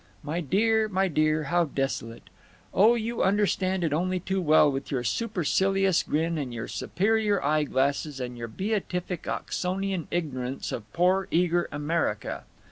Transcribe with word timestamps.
My 0.23 0.41
dear, 0.41 0.87
my 0.87 1.07
dear, 1.07 1.43
how 1.43 1.65
desolate—Oh 1.65 2.95
you 2.95 3.21
understand 3.21 3.83
it 3.83 3.93
only 3.93 4.19
too 4.19 4.41
well 4.41 4.71
with 4.71 4.89
your 4.89 5.03
supercilious 5.03 6.01
grin 6.01 6.51
& 6.51 6.51
your 6.51 6.67
superior 6.67 7.39
eye 7.43 7.65
glasses 7.65 8.19
& 8.19 8.19
your 8.19 8.47
beatific 8.47 9.27
Oxonian 9.27 10.07
ignorance 10.09 10.71
of 10.71 10.91
poor 10.91 11.27
eager 11.29 11.69
America. 11.71 12.45